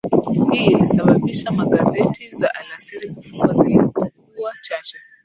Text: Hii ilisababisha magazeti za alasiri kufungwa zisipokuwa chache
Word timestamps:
Hii 0.51 0.65
ilisababisha 0.71 1.51
magazeti 1.51 2.29
za 2.35 2.53
alasiri 2.55 3.09
kufungwa 3.13 3.53
zisipokuwa 3.53 4.53
chache 4.61 4.97